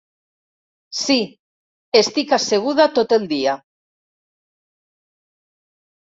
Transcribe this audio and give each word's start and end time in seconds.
Sí, 0.99 1.17
estic 1.99 2.33
asseguda 2.37 2.87
tot 2.95 3.13
el 3.17 3.27
dia. 3.33 3.53